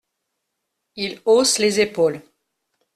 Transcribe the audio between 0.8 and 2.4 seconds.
Il hausse les épaules.